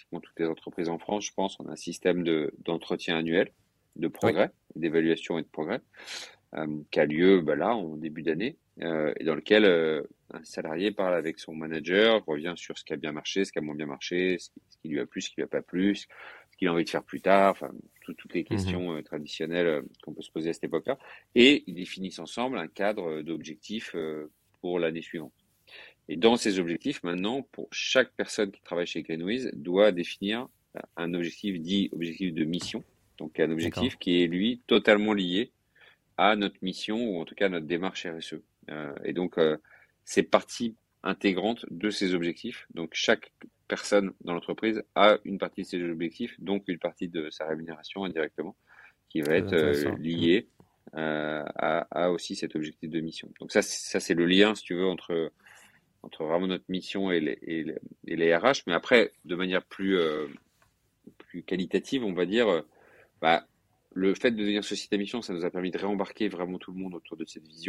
pratiquement 0.00 0.20
toutes 0.20 0.38
les 0.38 0.46
entreprises 0.46 0.88
en 0.88 0.98
France, 0.98 1.26
je 1.26 1.32
pense, 1.34 1.58
on 1.60 1.66
a 1.66 1.72
un 1.72 1.76
système 1.76 2.22
de, 2.22 2.54
d'entretien 2.64 3.18
annuel, 3.18 3.52
de 3.96 4.08
progrès, 4.08 4.50
d'évaluation 4.76 5.38
et 5.38 5.42
de 5.42 5.48
progrès, 5.48 5.80
euh, 6.54 6.82
qui 6.90 7.00
a 7.00 7.06
lieu 7.06 7.40
bah, 7.40 7.56
là, 7.56 7.74
en 7.74 7.96
début 7.96 8.22
d'année, 8.22 8.56
euh, 8.82 9.12
et 9.18 9.24
dans 9.24 9.34
lequel 9.34 9.64
euh, 9.64 10.02
un 10.32 10.42
salarié 10.44 10.90
parle 10.90 11.14
avec 11.14 11.38
son 11.38 11.54
manager, 11.54 12.24
revient 12.24 12.54
sur 12.56 12.78
ce 12.78 12.84
qui 12.84 12.92
a 12.92 12.96
bien 12.96 13.12
marché, 13.12 13.44
ce 13.44 13.52
qui 13.52 13.58
a 13.58 13.62
moins 13.62 13.74
bien 13.74 13.86
marché, 13.86 14.38
ce 14.38 14.50
qui, 14.80 14.88
lui 14.88 15.00
a 15.00 15.06
plu, 15.06 15.20
ce 15.20 15.28
qui 15.28 15.36
lui 15.36 15.44
a 15.44 15.48
pas 15.48 15.62
plu, 15.62 15.96
ce 15.96 16.06
qu'il 16.56 16.68
a 16.68 16.72
envie 16.72 16.84
de 16.84 16.90
faire 16.90 17.04
plus 17.04 17.20
tard, 17.20 17.52
enfin, 17.52 17.70
toutes 18.18 18.34
les 18.34 18.42
mmh 18.42 18.44
questions 18.44 19.02
traditionnelles 19.02 19.84
qu'on 20.02 20.12
peut 20.12 20.22
se 20.22 20.32
poser 20.32 20.50
à 20.50 20.52
cette 20.52 20.64
époque-là. 20.64 20.98
Et 21.34 21.62
ils 21.66 21.74
définissent 21.74 22.18
ensemble 22.18 22.58
un 22.58 22.66
cadre 22.66 23.22
d'objectifs 23.22 23.94
pour 24.60 24.80
l'année 24.80 25.00
suivante. 25.00 25.32
Et 26.10 26.16
dans 26.16 26.36
ces 26.36 26.58
objectifs, 26.58 27.04
maintenant, 27.04 27.42
pour 27.52 27.68
chaque 27.70 28.10
personne 28.16 28.50
qui 28.50 28.60
travaille 28.62 28.88
chez 28.88 29.02
Greenwiz, 29.02 29.48
doit 29.54 29.92
définir 29.92 30.48
un 30.96 31.14
objectif 31.14 31.60
dit 31.60 31.88
objectif 31.92 32.34
de 32.34 32.44
mission. 32.44 32.82
Donc 33.18 33.38
un 33.38 33.48
objectif 33.52 33.96
qui 33.96 34.20
est, 34.20 34.26
lui, 34.26 34.60
totalement 34.66 35.14
lié 35.14 35.52
à 36.16 36.34
notre 36.34 36.56
mission 36.62 36.98
ou 36.98 37.20
en 37.20 37.24
tout 37.24 37.36
cas 37.36 37.46
à 37.46 37.48
notre 37.48 37.66
démarche 37.66 38.06
RSE. 38.06 38.40
Euh, 38.70 38.92
et 39.04 39.12
donc, 39.12 39.38
euh, 39.38 39.56
c'est 40.04 40.24
partie 40.24 40.74
intégrante 41.04 41.64
de 41.70 41.90
ces 41.90 42.12
objectifs. 42.12 42.66
Donc 42.74 42.90
chaque 42.92 43.30
personne 43.68 44.12
dans 44.22 44.34
l'entreprise 44.34 44.82
a 44.96 45.18
une 45.24 45.38
partie 45.38 45.62
de 45.62 45.66
ses 45.68 45.82
objectifs, 45.84 46.34
donc 46.40 46.64
une 46.66 46.80
partie 46.80 47.06
de 47.06 47.30
sa 47.30 47.46
rémunération 47.46 48.02
indirectement, 48.04 48.56
qui 49.10 49.20
va 49.20 49.36
être 49.36 49.52
euh, 49.52 49.96
liée 49.96 50.48
euh, 50.96 51.44
à, 51.54 51.86
à, 51.92 52.10
aussi 52.10 52.34
cet 52.34 52.56
objectif 52.56 52.90
de 52.90 52.98
mission. 52.98 53.30
Donc 53.38 53.52
ça, 53.52 53.62
ça 53.62 54.00
c'est 54.00 54.14
le 54.14 54.26
lien, 54.26 54.56
si 54.56 54.64
tu 54.64 54.74
veux, 54.74 54.86
entre 54.86 55.30
entre 56.02 56.24
vraiment 56.24 56.46
notre 56.46 56.64
mission 56.68 57.10
et 57.10 57.20
les, 57.20 58.36
RH. 58.36 58.62
Mais 58.66 58.72
après, 58.72 59.12
de 59.24 59.34
manière 59.34 59.64
plus 59.64 59.98
euh, 59.98 60.28
qualitative, 61.46 62.04
on 62.04 62.12
va 62.12 62.26
dire, 62.26 62.48
euh, 62.48 62.62
bah, 63.20 63.46
le 63.92 64.14
fait 64.14 64.30
de 64.30 64.36
devenir 64.36 64.64
société 64.64 64.96
mission, 64.98 65.22
ça 65.22 65.32
nous 65.32 65.44
a 65.44 65.50
permis 65.50 65.70
de 65.70 65.78
réembarquer 65.78 66.28
vraiment 66.28 66.58
tout 66.58 66.72
le 66.72 66.78
monde 66.78 66.94
autour 66.94 67.16
de 67.16 67.24
cette 67.24 67.46
vision. 67.46 67.68